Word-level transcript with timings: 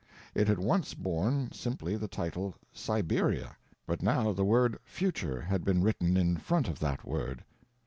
It 0.33 0.47
had 0.47 0.57
once 0.57 0.95
borne 0.95 1.51
simply 1.51 1.95
the 1.95 2.07
title 2.07 2.55
SIBERIA; 2.73 3.55
but 3.85 4.01
now 4.01 4.33
the 4.33 4.43
word 4.43 4.79
"FUTURE" 4.83 5.41
had 5.41 5.63
been 5.63 5.83
written 5.83 6.17
in 6.17 6.37
front 6.37 6.67
of 6.67 6.79
that 6.79 7.05
word. 7.05 7.43